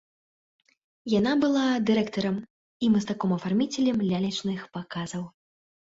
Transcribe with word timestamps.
Яна 1.19 1.33
была 1.43 1.67
дырэктарам 1.91 2.35
і 2.83 2.91
мастаком-афарміцелем 2.97 3.97
лялечных 4.11 4.59
паказаў. 4.77 5.23